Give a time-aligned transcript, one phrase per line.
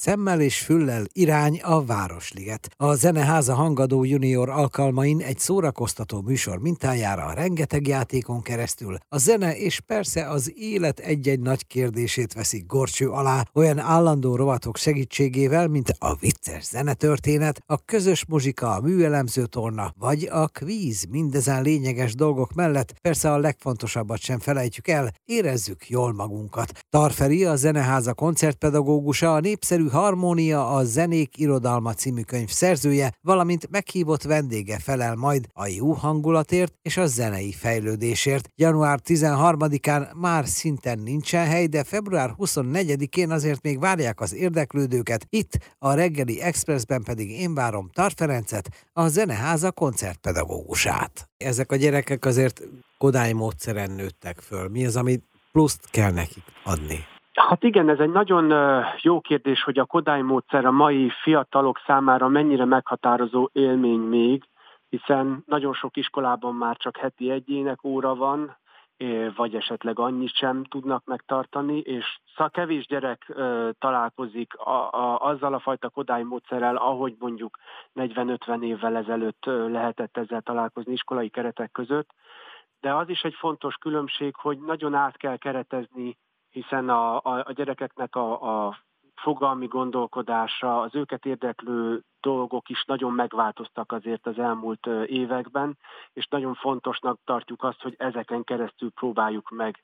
[0.00, 2.68] Szemmel és füllel irány a Városliget.
[2.76, 9.80] A Zeneháza Hangadó Junior alkalmain egy szórakoztató műsor mintájára rengeteg játékon keresztül a zene és
[9.80, 16.14] persze az élet egy-egy nagy kérdését veszik gorcső alá olyan állandó rovatok segítségével, mint a
[16.14, 22.94] vicces zenetörténet, a közös muzsika, a műelemző torna vagy a kvíz mindezen lényeges dolgok mellett
[23.00, 26.72] persze a legfontosabbat sem felejtjük el, érezzük jól magunkat.
[26.90, 34.22] Tarferi a Zeneháza koncertpedagógusa a népszerű Harmónia a Zenék Irodalma című könyv szerzője, valamint meghívott
[34.22, 38.48] vendége felel majd a jó hangulatért és a zenei fejlődésért.
[38.54, 45.26] Január 13-án már szinten nincsen hely, de február 24-én azért még várják az érdeklődőket.
[45.30, 51.28] Itt a reggeli Expressben pedig én várom Tar Ferencet, a Zeneháza koncertpedagógusát.
[51.36, 52.62] Ezek a gyerekek azért
[52.98, 54.68] Kodály módszeren nőttek föl.
[54.68, 57.06] Mi az, amit pluszt kell nekik adni?
[57.34, 58.52] Hát igen, ez egy nagyon
[59.00, 64.42] jó kérdés, hogy a Kodály módszer a mai fiatalok számára mennyire meghatározó élmény még,
[64.88, 68.56] hiszen nagyon sok iskolában már csak heti egy ének óra van,
[69.36, 73.32] vagy esetleg annyit sem tudnak megtartani, és szóval kevés gyerek
[73.78, 77.58] találkozik a, a, azzal a fajta Kodály módszerrel, ahogy mondjuk
[77.94, 82.10] 40-50 évvel ezelőtt lehetett ezzel találkozni iskolai keretek között,
[82.80, 86.16] de az is egy fontos különbség, hogy nagyon át kell keretezni
[86.50, 88.78] hiszen a, a, a gyerekeknek a, a
[89.14, 95.78] fogalmi gondolkodása, az őket érdeklő dolgok is nagyon megváltoztak azért az elmúlt években,
[96.12, 99.82] és nagyon fontosnak tartjuk azt, hogy ezeken keresztül próbáljuk meg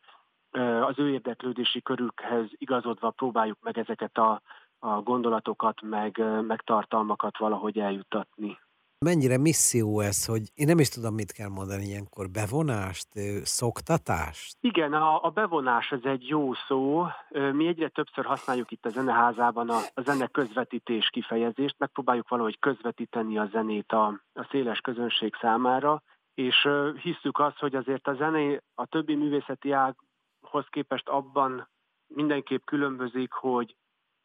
[0.80, 4.40] az ő érdeklődési körükhez igazodva próbáljuk meg ezeket a,
[4.78, 8.58] a gondolatokat, meg, meg tartalmakat valahogy eljutatni.
[9.04, 13.08] Mennyire misszió ez, hogy én nem is tudom, mit kell mondani ilyenkor, bevonást,
[13.42, 14.56] szoktatást?
[14.60, 17.06] Igen, a, a bevonás ez egy jó szó.
[17.52, 23.38] Mi egyre többször használjuk itt a zeneházában a, a zene közvetítés kifejezést, megpróbáljuk valahogy közvetíteni
[23.38, 26.02] a zenét a, a széles közönség számára,
[26.34, 26.68] és
[27.02, 31.68] hisszük azt, hogy azért a zené a többi művészeti ághoz képest abban
[32.06, 33.76] mindenképp különbözik, hogy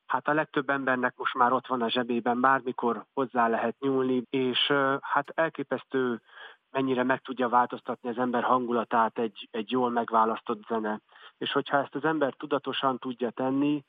[0.10, 4.74] hát a legtöbb embernek most már ott van a zsebében, bármikor hozzá lehet nyúlni, és
[5.02, 6.22] hát elképesztő
[6.72, 11.00] mennyire meg tudja változtatni az ember hangulatát egy, egy jól megválasztott zene.
[11.38, 13.84] És hogyha ezt az ember tudatosan tudja tenni,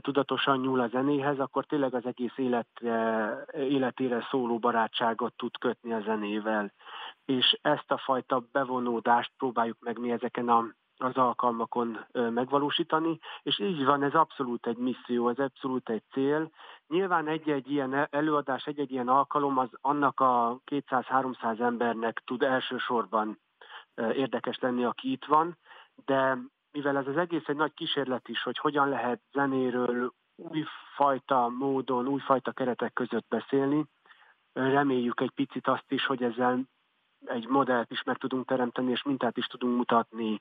[0.00, 6.00] tudatosan nyúl a zenéhez, akkor tényleg az egész életre, életére szóló barátságot tud kötni a
[6.00, 6.72] zenével.
[7.24, 13.84] És ezt a fajta bevonódást próbáljuk meg mi ezeken a az alkalmakon megvalósítani, és így
[13.84, 16.50] van, ez abszolút egy misszió, ez abszolút egy cél.
[16.86, 23.38] Nyilván egy-egy ilyen e-, előadás, egy-egy ilyen alkalom az annak a 200-300 embernek tud elsősorban
[23.94, 25.58] érdekes lenni, aki itt van,
[26.04, 26.38] de
[26.70, 32.52] mivel ez az egész egy nagy kísérlet is, hogy hogyan lehet zenéről újfajta módon, újfajta
[32.52, 33.84] keretek között beszélni,
[34.52, 36.62] reméljük egy picit azt is, hogy ezzel
[37.24, 40.40] egy modellt is meg tudunk teremteni, és mintát is tudunk mutatni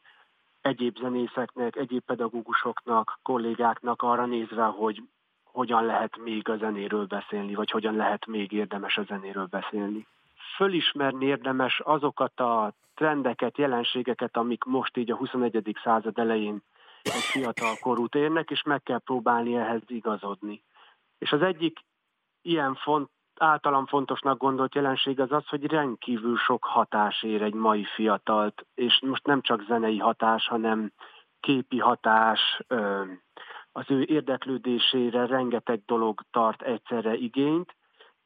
[0.64, 5.04] egyéb zenészeknek, egyéb pedagógusoknak, kollégáknak arra nézve, hogy
[5.44, 10.08] hogyan lehet még a zenéről beszélni, vagy hogyan lehet még érdemes a zenéről beszélni.
[10.56, 15.78] Fölismerni érdemes azokat a trendeket, jelenségeket, amik most így a 21.
[15.84, 16.62] század elején
[17.02, 20.64] egy fiatal korút érnek, és meg kell próbálni ehhez igazodni.
[21.18, 21.80] És az egyik
[22.42, 27.84] ilyen font, általam fontosnak gondolt jelenség az az, hogy rendkívül sok hatás ér egy mai
[27.84, 30.92] fiatalt, és most nem csak zenei hatás, hanem
[31.40, 32.62] képi hatás,
[33.72, 37.76] az ő érdeklődésére rengeteg dolog tart egyszerre igényt,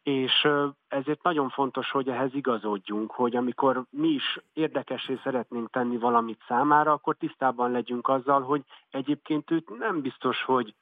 [0.04, 0.48] és
[0.88, 6.92] ezért nagyon fontos, hogy ehhez igazodjunk, hogy amikor mi is érdekessé szeretnénk tenni valamit számára,
[6.92, 10.74] akkor tisztában legyünk azzal, hogy egyébként őt nem biztos, hogy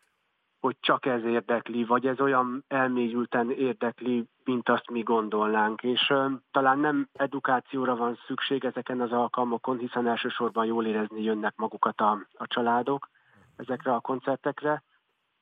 [0.66, 5.84] hogy csak ez érdekli, vagy ez olyan elmélyülten érdekli, mint azt mi gondolnánk.
[5.84, 11.54] És ö, talán nem edukációra van szükség ezeken az alkalmokon, hiszen elsősorban jól érezni jönnek
[11.56, 13.10] magukat a, a családok
[13.56, 14.84] ezekre a koncertekre,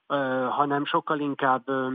[0.07, 1.89] ö, hanem sokkal inkább ö,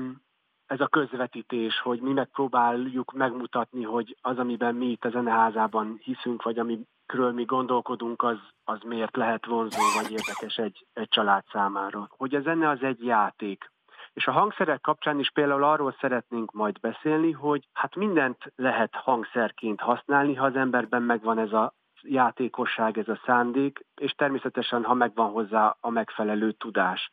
[0.69, 6.43] ez a közvetítés, hogy mi megpróbáljuk megmutatni, hogy az, amiben mi itt a zeneházában hiszünk,
[6.43, 12.09] vagy amikről mi gondolkodunk, az, az miért lehet vonzó, vagy érdekes egy, egy család számára.
[12.17, 13.71] Hogy a zene az egy játék.
[14.13, 19.81] És a hangszerek kapcsán is például arról szeretnénk majd beszélni, hogy hát mindent lehet hangszerként
[19.81, 25.31] használni, ha az emberben megvan ez a játékosság, ez a szándék, és természetesen, ha megvan
[25.31, 27.11] hozzá a megfelelő tudás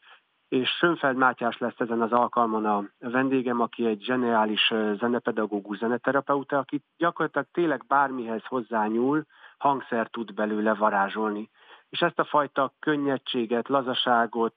[0.56, 6.82] és Sönfeld Mátyás lesz ezen az alkalmon a vendégem, aki egy zseniális zenepedagógus, zeneterapeuta, aki
[6.98, 9.26] gyakorlatilag tényleg bármihez hozzányúl,
[9.58, 11.50] hangszer tud belőle varázsolni.
[11.96, 14.56] És ezt a fajta könnyedséget, lazaságot,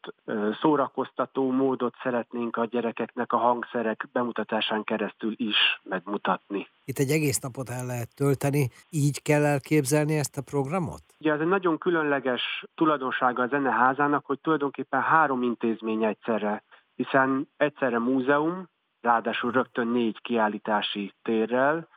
[0.60, 6.68] szórakoztató módot szeretnénk a gyerekeknek a hangszerek bemutatásán keresztül is megmutatni.
[6.84, 11.02] Itt egy egész napot el lehet tölteni, így kell elképzelni ezt a programot?
[11.20, 16.62] Ugye ez egy nagyon különleges tulajdonsága a zeneházának, hogy tulajdonképpen három intézmény egyszerre,
[16.94, 18.68] hiszen egyszerre múzeum,
[19.00, 21.88] ráadásul rögtön négy kiállítási térrel,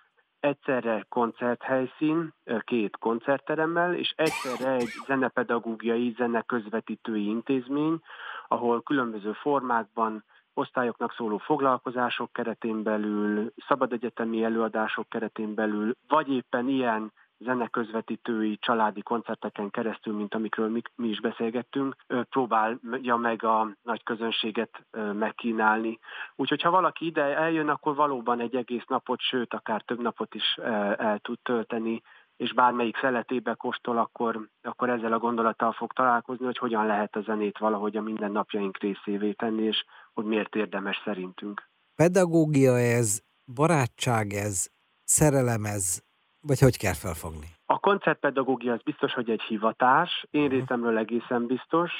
[0.41, 7.99] egyszerre koncerthelyszín, két koncertteremmel, és egyszerre egy zenepedagógiai, zeneközvetítői intézmény,
[8.47, 10.23] ahol különböző formákban
[10.53, 17.11] osztályoknak szóló foglalkozások keretén belül, szabadegyetemi előadások keretén belül, vagy éppen ilyen
[17.43, 21.95] zeneközvetítői családi koncerteken keresztül, mint amikről mi, mi is beszélgettünk,
[22.29, 25.99] próbálja meg a nagy közönséget megkínálni.
[26.35, 30.57] Úgyhogy ha valaki ide eljön, akkor valóban egy egész napot, sőt, akár több napot is
[30.97, 32.01] el tud tölteni,
[32.37, 37.21] és bármelyik szeletébe kóstol, akkor, akkor ezzel a gondolattal fog találkozni, hogy hogyan lehet a
[37.21, 41.69] zenét valahogy a mindennapjaink részévé tenni, és hogy miért érdemes szerintünk.
[41.95, 43.21] Pedagógia ez,
[43.55, 44.67] barátság ez,
[45.03, 46.03] szerelem ez,
[46.41, 47.47] vagy hogy kell felfogni?
[47.65, 50.59] A koncertpedagógia az biztos, hogy egy hivatás, én uh-huh.
[50.59, 51.91] részemről egészen biztos,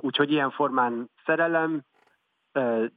[0.00, 1.82] úgyhogy ilyen formán szerelem,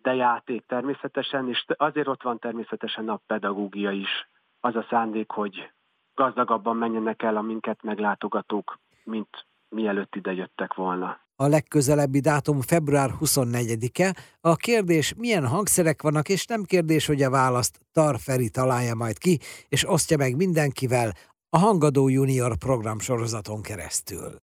[0.02, 4.30] de játék természetesen, és azért ott van természetesen a pedagógia is.
[4.60, 5.72] Az a szándék, hogy
[6.14, 11.20] gazdagabban menjenek el a minket meglátogatók, mint mielőtt ide jöttek volna.
[11.42, 14.16] A legközelebbi dátum február 24-e.
[14.42, 19.40] A kérdés, milyen hangszerek vannak, és nem kérdés, hogy a választ Tarferi találja majd ki,
[19.70, 21.14] és osztja meg mindenkivel
[21.50, 24.40] a Hangadó Junior program sorozaton keresztül.